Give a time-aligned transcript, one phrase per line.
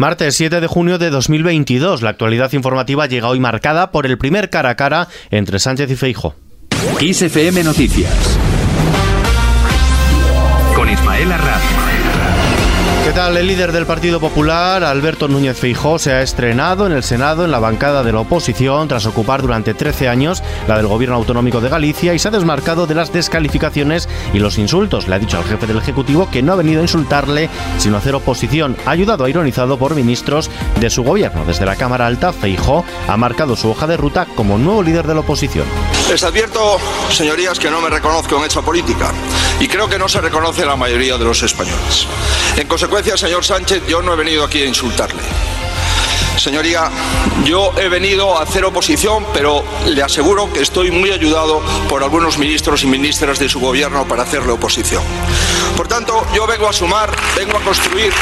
[0.00, 2.00] Martes 7 de junio de 2022.
[2.00, 5.96] La actualidad informativa llega hoy marcada por el primer cara a cara entre Sánchez y
[5.96, 6.34] Feijo.
[6.98, 8.38] XFM Noticias.
[10.74, 11.28] Con Ismael.
[13.10, 13.36] ¿Qué tal?
[13.36, 17.50] El líder del Partido Popular, Alberto Núñez Feijó, se ha estrenado en el Senado en
[17.50, 21.68] la bancada de la oposición tras ocupar durante 13 años la del Gobierno Autonómico de
[21.68, 25.08] Galicia y se ha desmarcado de las descalificaciones y los insultos.
[25.08, 27.98] Le ha dicho al jefe del Ejecutivo que no ha venido a insultarle, sino a
[27.98, 28.76] hacer oposición.
[28.86, 30.48] Ayudado a ironizado por ministros
[30.78, 31.44] de su gobierno.
[31.44, 35.14] Desde la Cámara Alta, Feijó ha marcado su hoja de ruta como nuevo líder de
[35.14, 35.66] la oposición.
[36.08, 36.78] Les advierto,
[37.10, 39.10] señorías, que no me reconozco en esta política
[39.58, 42.06] y creo que no se reconoce la mayoría de los españoles.
[42.56, 45.22] En consecuencia, señor Sánchez, yo no he venido aquí a insultarle.
[46.36, 46.90] Señoría,
[47.44, 52.38] yo he venido a hacer oposición, pero le aseguro que estoy muy ayudado por algunos
[52.38, 55.02] ministros y ministras de su gobierno para hacerle oposición.
[55.76, 58.12] Por tanto, yo vengo a sumar, vengo a construir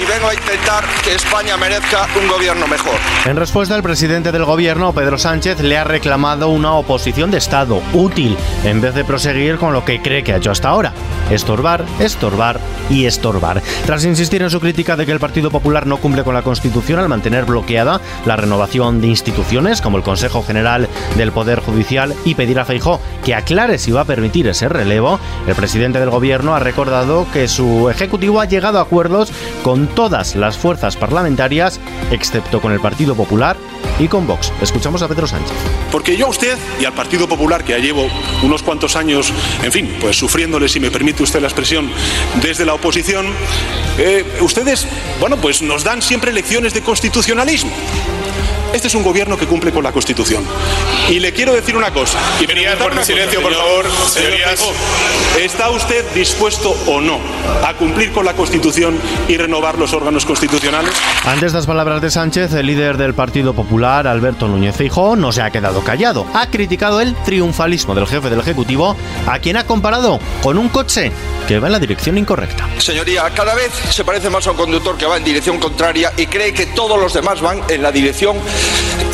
[0.00, 2.94] y vengo a intentar que España merezca un gobierno mejor.
[3.24, 7.82] En respuesta, el presidente del gobierno, Pedro Sánchez, le ha reclamado una oposición de Estado
[7.92, 10.92] útil, en vez de proseguir con lo que cree que ha hecho hasta ahora.
[11.30, 13.62] Estorbar, estorbar y estorbar.
[13.84, 17.00] Tras insistir en su crítica de que el Partido Popular no cumple con la Constitución
[17.00, 22.34] al mantener bloqueada la renovación de instituciones como el Consejo General del Poder Judicial y
[22.34, 26.54] pedir a Feijó que aclare si va a permitir ese relevo, el presidente del gobierno
[26.54, 32.60] ha recordado que su ejecutivo ha llegado a acuerdos con todas las fuerzas parlamentarias, excepto
[32.60, 33.56] con el Partido Popular
[33.98, 34.52] y con Vox.
[34.60, 35.54] Escuchamos a Pedro Sánchez.
[35.90, 38.08] Porque yo a usted y al Partido Popular, que ya llevo
[38.42, 41.90] unos cuantos años, en fin, pues sufriéndole, si me permite usted la expresión,
[42.42, 43.26] desde la oposición,
[43.98, 44.86] eh, ustedes,
[45.20, 47.70] bueno, pues nos dan siempre lecciones de constitucionalismo.
[48.76, 50.44] Este es un gobierno que cumple con la Constitución.
[51.08, 52.18] Y le quiero decir una cosa.
[52.38, 54.62] Y por silencio, por favor, señorías.
[55.40, 57.18] ¿Está usted dispuesto o no
[57.64, 60.92] a cumplir con la Constitución y renovar los órganos constitucionales?
[61.24, 65.40] Ante estas palabras de Sánchez, el líder del Partido Popular, Alberto Núñez Feijóo, no se
[65.40, 66.26] ha quedado callado.
[66.34, 68.94] Ha criticado el triunfalismo del jefe del Ejecutivo,
[69.26, 71.12] a quien ha comparado con un coche
[71.48, 72.68] que va en la dirección incorrecta.
[72.78, 76.26] Señoría, cada vez se parece más a un conductor que va en dirección contraria y
[76.26, 78.36] cree que todos los demás van en la dirección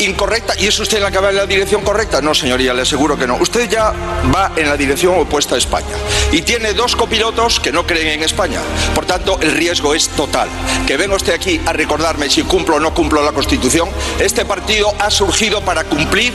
[0.00, 0.54] incorrecta.
[0.58, 2.20] ¿Y es usted la que va en la dirección correcta?
[2.20, 3.36] No, señoría, le aseguro que no.
[3.36, 3.92] Usted ya
[4.34, 5.94] va en la dirección opuesta a España.
[6.32, 8.60] Y tiene dos copilotos que no creen en España.
[8.94, 10.48] Por tanto, el riesgo es total.
[10.86, 13.88] Que venga usted aquí a recordarme si cumplo o no cumplo la Constitución.
[14.18, 16.32] Este partido ha surgido para cumplir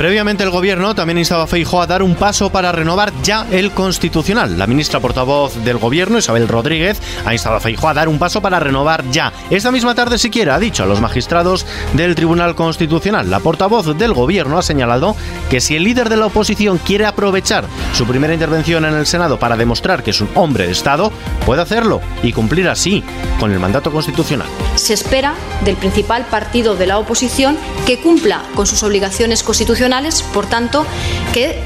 [0.00, 3.70] Previamente el gobierno también instaba a Feijóo a dar un paso para renovar ya el
[3.70, 4.58] constitucional.
[4.58, 8.40] La ministra portavoz del gobierno, Isabel Rodríguez, ha instado a Feijóo a dar un paso
[8.40, 9.30] para renovar ya.
[9.50, 13.28] Esta misma tarde siquiera ha dicho a los magistrados del Tribunal Constitucional.
[13.28, 15.16] La portavoz del gobierno ha señalado
[15.50, 19.38] que si el líder de la oposición quiere aprovechar su primera intervención en el Senado
[19.38, 21.12] para demostrar que es un hombre de Estado,
[21.44, 23.04] puede hacerlo y cumplir así
[23.38, 24.48] con el mandato constitucional.
[24.76, 29.89] Se espera del principal partido de la oposición que cumpla con sus obligaciones constitucionales
[30.32, 30.86] por tanto,
[31.32, 31.58] que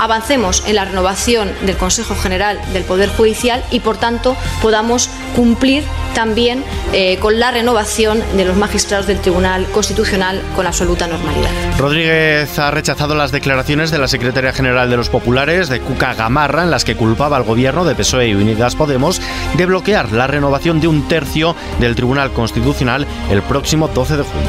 [0.00, 5.82] avancemos en la renovación del Consejo General del Poder Judicial y, por tanto, podamos cumplir
[6.14, 11.50] también eh, con la renovación de los magistrados del Tribunal Constitucional con absoluta normalidad.
[11.78, 16.64] Rodríguez ha rechazado las declaraciones de la secretaria general de los populares, de Cuca Gamarra,
[16.64, 19.20] en las que culpaba al gobierno de PSOE y Unidas Podemos
[19.56, 24.48] de bloquear la renovación de un tercio del Tribunal Constitucional el próximo 12 de junio.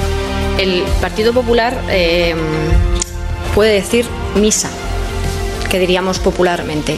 [0.60, 2.36] El Partido Popular eh,
[3.60, 4.06] puede decir
[4.36, 4.70] misa,
[5.70, 6.98] que diríamos popularmente.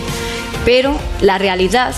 [0.64, 1.96] Pero la realidad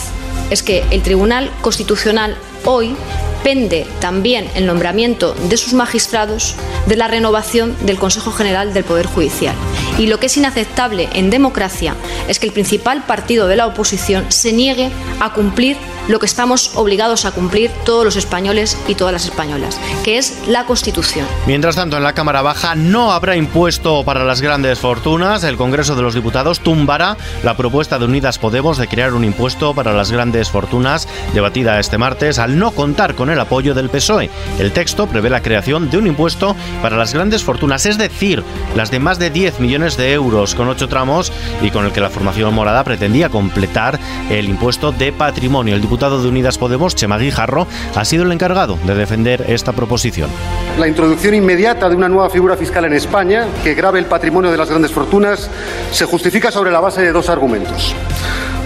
[0.52, 2.96] es que el Tribunal Constitucional hoy
[3.44, 6.56] pende también el nombramiento de sus magistrados
[6.88, 9.56] de la renovación del Consejo General del Poder Judicial.
[9.98, 11.96] Y lo que es inaceptable en democracia
[12.28, 14.90] es que el principal partido de la oposición se niegue
[15.20, 15.78] a cumplir
[16.08, 20.48] lo que estamos obligados a cumplir todos los españoles y todas las españolas, que es
[20.48, 21.26] la Constitución.
[21.48, 25.44] Mientras tanto, en la Cámara Baja no habrá impuesto para las grandes fortunas.
[25.44, 29.74] El Congreso de los Diputados tumbará la propuesta de Unidas Podemos de crear un impuesto
[29.74, 34.30] para las grandes fortunas, debatida este martes, al no contar con el apoyo del PSOE.
[34.60, 38.44] El texto prevé la creación de un impuesto para las grandes fortunas, es decir,
[38.76, 41.32] las de más de 10 millones de euros, con ocho tramos
[41.62, 44.00] y con el que la formación morada pretendía completar
[44.30, 45.76] el impuesto de patrimonio.
[45.76, 50.30] El diputado de Unidas Podemos, Chema Guijarro, ha sido el encargado de defender esta proposición.
[50.78, 54.58] La introducción inmediata de una nueva figura fiscal en España que grave el patrimonio de
[54.58, 55.50] las grandes fortunas
[55.92, 57.96] se justifica sobre la base de dos argumentos.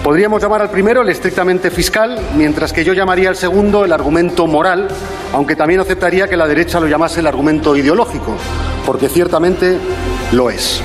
[0.07, 4.47] Podríamos llamar al primero el estrictamente fiscal, mientras que yo llamaría al segundo el argumento
[4.47, 4.87] moral,
[5.33, 8.37] aunque también aceptaría que la derecha lo llamase el argumento ideológico,
[8.85, 9.77] porque ciertamente
[10.31, 10.81] lo es.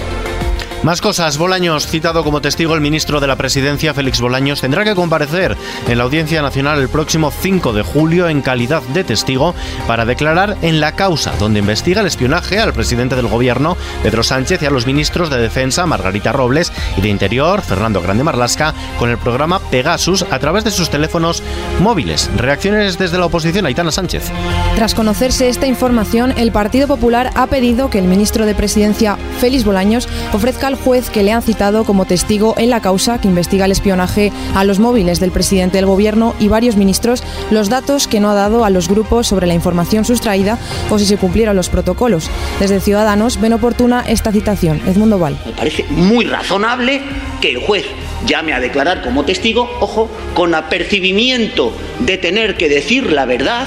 [0.83, 1.39] Más cosas.
[1.39, 5.57] Bolaños, citado como testigo el ministro de la Presidencia, Félix Bolaños, tendrá que comparecer
[5.87, 9.55] en la Audiencia Nacional el próximo 5 de julio en calidad de testigo
[9.87, 14.61] para declarar en la causa donde investiga el espionaje al presidente del gobierno, Pedro Sánchez,
[14.61, 19.09] y a los ministros de Defensa, Margarita Robles, y de Interior, Fernando Grande Marlasca, con
[19.09, 21.45] el programa Pegasus a través de sus teléfonos
[21.79, 22.29] móviles.
[22.37, 24.33] Reacciones desde la oposición, Aitana Sánchez.
[24.75, 29.63] Tras conocerse esta información, el Partido Popular ha pedido que el ministro de Presidencia, Félix
[29.63, 33.73] Bolaños, ofrezca juez que le han citado como testigo en la causa que investiga el
[33.73, 38.31] espionaje a los móviles del presidente del gobierno y varios ministros los datos que no
[38.31, 40.59] ha dado a los grupos sobre la información sustraída
[40.91, 42.31] o si se cumplieron los protocolos.
[42.61, 44.81] Desde Ciudadanos ven oportuna esta citación.
[44.87, 45.39] Edmundo Val.
[45.47, 47.03] Me parece muy razonable
[47.41, 47.85] que el juez
[48.27, 53.67] llame a declarar como testigo, ojo, con apercibimiento de tener que decir la verdad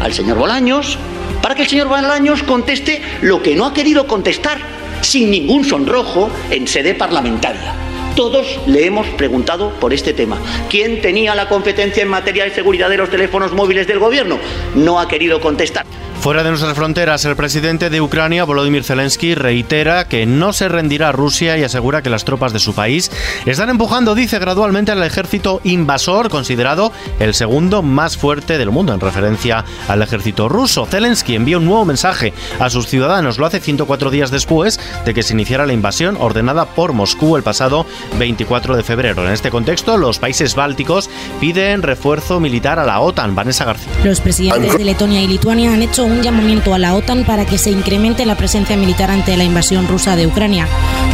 [0.00, 0.98] al señor Bolaños,
[1.42, 6.30] para que el señor Bolaños conteste lo que no ha querido contestar sin ningún sonrojo
[6.50, 7.74] en sede parlamentaria.
[8.16, 10.38] Todos le hemos preguntado por este tema.
[10.68, 14.38] ¿Quién tenía la competencia en materia de seguridad de los teléfonos móviles del gobierno?
[14.74, 15.86] No ha querido contestar.
[16.20, 21.10] Fuera de nuestras fronteras, el presidente de Ucrania, Volodymyr Zelensky, reitera que no se rendirá
[21.10, 23.10] a Rusia y asegura que las tropas de su país
[23.46, 29.00] están empujando, dice, gradualmente al ejército invasor, considerado el segundo más fuerte del mundo en
[29.00, 30.86] referencia al ejército ruso.
[30.86, 35.22] Zelensky envió un nuevo mensaje a sus ciudadanos, lo hace 104 días después de que
[35.22, 37.86] se iniciara la invasión ordenada por Moscú el pasado
[38.18, 39.24] 24 de febrero.
[39.24, 41.08] En este contexto, los países bálticos
[41.40, 43.36] piden refuerzo militar a la OTAN.
[43.36, 43.92] Vanessa García.
[44.02, 47.58] Los presidentes de Letonia y Lituania han hecho un llamamiento a la OTAN para que
[47.58, 50.66] se incremente la presencia militar ante la invasión rusa de Ucrania.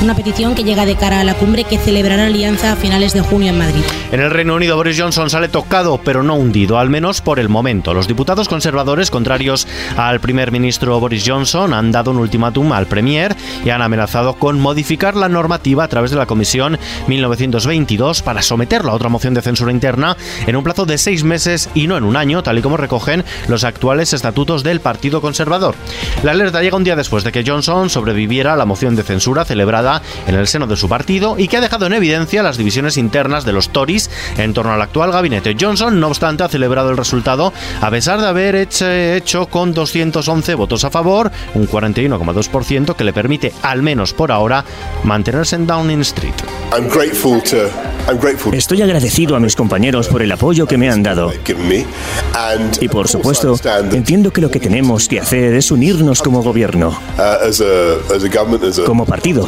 [0.02, 3.20] Una petición que llega de cara a la cumbre que celebrará alianza a finales de
[3.20, 3.82] junio en Madrid.
[4.12, 7.48] En el Reino Unido, Boris Johnson sale tocado, pero no hundido, al menos por el
[7.48, 7.94] momento.
[7.94, 13.34] Los diputados conservadores, contrarios al primer ministro Boris Johnson, han dado un ultimátum al Premier
[13.64, 18.92] y han amenazado con modificar la normativa a través de la Comisión 1922 para someterla
[18.92, 22.04] a otra moción de censura interna en un plazo de seis meses y no en
[22.04, 25.74] un año, tal y como recogen los actuales estatutos del Partido Conservador.
[26.22, 29.44] La alerta llega un día después de que Johnson sobreviviera a la moción de censura
[29.44, 32.96] celebrada en el seno de su partido y que ha dejado en evidencia las divisiones
[32.96, 35.56] internas de los Tories en torno al actual gabinete.
[35.58, 40.84] Johnson, no obstante, ha celebrado el resultado a pesar de haber hecho, con 211 votos
[40.84, 44.64] a favor, un 41,2% que le permite, al menos por ahora,
[45.02, 46.34] mantenerse en Downing Street.
[48.52, 51.32] Estoy agradecido a mis compañeros por el apoyo que me han dado.
[52.80, 53.56] Y por supuesto,
[53.92, 56.98] entiendo que lo que tenemos que hacer es unirnos como gobierno,
[58.84, 59.46] como partido.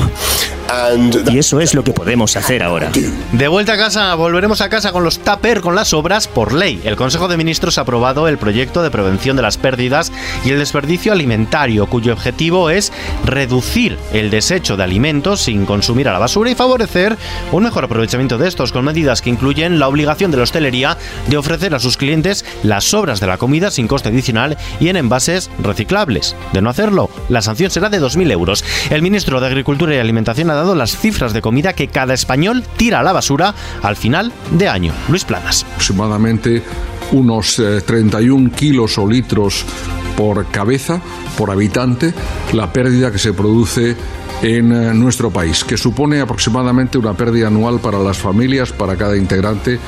[1.30, 2.90] Y eso es lo que podemos hacer ahora.
[3.32, 6.80] De vuelta a casa, volveremos a casa con los TAPER, con las obras por ley.
[6.84, 10.12] El Consejo de Ministros ha aprobado el proyecto de prevención de las pérdidas
[10.44, 12.92] y el desperdicio alimentario, cuyo objetivo es
[13.24, 17.16] reducir el desecho de alimentos sin consumir a la basura y favorecer
[17.52, 20.96] un mejor aprovechamiento de estos, con medidas que incluyen la obligación de la hostelería
[21.28, 24.96] de ofrecer a sus clientes las sobras de la comida sin coste adicional y en
[24.96, 26.36] envases reciclables.
[26.52, 28.64] De no hacerlo, la sanción será de 2.000 euros.
[28.90, 32.64] El ministro de Agricultura y Alimentación ha dado las cifras de comida que cada español
[32.76, 34.92] tira a la basura al final de año.
[35.08, 35.64] Luis Planas.
[35.72, 36.62] Aproximadamente
[37.12, 39.64] unos 31 kilos o litros
[40.16, 41.00] por cabeza,
[41.36, 42.14] por habitante,
[42.52, 43.96] la pérdida que se produce
[44.42, 49.78] en nuestro país, que supone aproximadamente una pérdida anual para las familias, para cada integrante,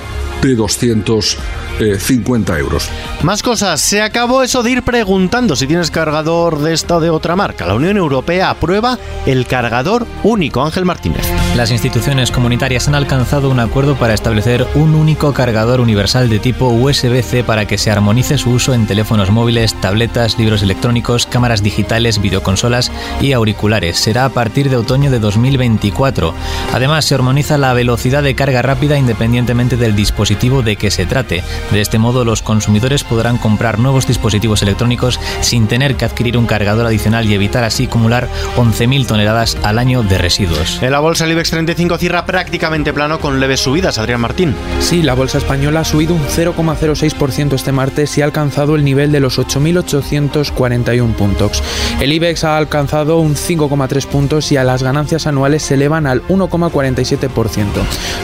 [0.43, 2.89] de 250 euros.
[3.23, 3.81] Más cosas.
[3.81, 7.67] Se acabó eso de ir preguntando si tienes cargador de esta o de otra marca.
[7.67, 10.63] La Unión Europea aprueba el cargador único.
[10.63, 11.22] Ángel Martínez.
[11.56, 16.69] Las instituciones comunitarias han alcanzado un acuerdo para establecer un único cargador universal de tipo
[16.69, 22.20] USB-C para que se armonice su uso en teléfonos móviles, tabletas, libros electrónicos, cámaras digitales,
[22.20, 23.99] videoconsolas y auriculares.
[23.99, 26.33] Será partir de otoño de 2024.
[26.73, 31.43] Además, se armoniza la velocidad de carga rápida independientemente del dispositivo de que se trate.
[31.73, 36.47] De este modo, los consumidores podrán comprar nuevos dispositivos electrónicos sin tener que adquirir un
[36.47, 40.81] cargador adicional y evitar así acumular 11.000 toneladas al año de residuos.
[40.85, 43.99] En la bolsa el IBEX 35 cierra prácticamente plano con leves subidas.
[43.99, 44.55] Adrián Martín.
[44.79, 49.11] Sí, la bolsa española ha subido un 0,06% este martes y ha alcanzado el nivel
[49.11, 51.61] de los 8.841 puntos.
[52.01, 56.23] El IBEX ha alcanzado un 5,3 puntos y a las ganancias anuales se elevan al
[56.25, 57.67] 1,47%.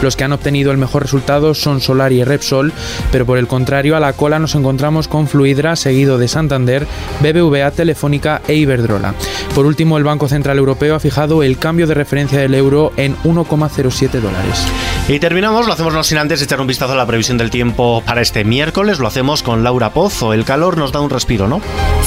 [0.02, 2.72] Los que han obtenido el mejor resultado son Solar y Repsol,
[3.10, 6.86] pero por el contrario a la cola nos encontramos con Fluidra, seguido de Santander,
[7.20, 9.14] BBVA, Telefónica e Iberdrola.
[9.54, 13.16] Por último, el Banco Central Europeo ha fijado el cambio de referencia del euro en
[13.22, 14.66] 1,07 dólares.
[15.06, 18.02] Y terminamos, lo hacemos no sin antes echar un vistazo a la previsión del tiempo
[18.06, 18.98] para este miércoles.
[18.98, 20.32] Lo hacemos con Laura Pozo.
[20.32, 21.60] El calor nos da un respiro, ¿no?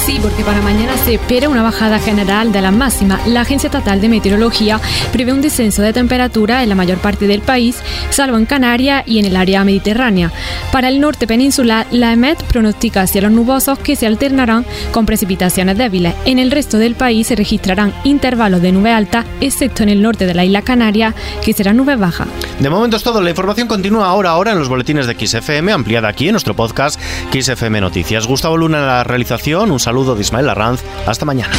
[0.04, 3.20] Sí, porque para mañana se espera una bajada general de la máxima.
[3.28, 7.42] La Agencia Estatal de Meteorología prevé un descenso de temperatura en la mayor parte del
[7.42, 7.78] país,
[8.10, 10.32] salvo en Canarias y en el área mediterránea.
[10.72, 16.16] Para el norte peninsular, la EMET pronostica cielos nubosos que se alternarán con precipitaciones débiles.
[16.26, 20.26] En el resto del país se registrarán intervalos de nube alta, excepto en el norte
[20.26, 21.14] de la isla Canaria,
[21.44, 22.26] que será nube baja.
[22.60, 23.22] De momento es todo.
[23.22, 26.98] La información continúa ahora, ahora en los boletines de XFM, ampliada aquí en nuestro podcast
[27.34, 28.26] XFM Noticias.
[28.26, 29.72] Gustavo Luna en la realización.
[29.72, 30.82] Un saludo de Ismael Arranz.
[31.06, 31.52] Hasta mañana.